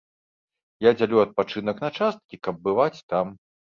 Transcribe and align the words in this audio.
Я 0.85 0.93
дзялю 0.97 1.23
адпачынак 1.25 1.87
на 1.87 1.93
часткі, 2.01 2.45
каб 2.49 2.55
бываць 2.69 2.95
там. 3.11 3.37